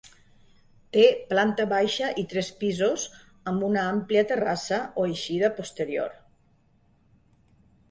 Té 0.95 1.01
planta 1.33 1.65
baixa 1.73 2.09
i 2.21 2.23
tres 2.31 2.49
pisos, 2.63 3.05
amb 3.53 3.67
una 3.69 3.85
àmplia 3.91 4.25
terrassa 4.33 4.81
o 5.03 5.07
eixida 5.13 5.53
posterior. 5.61 6.19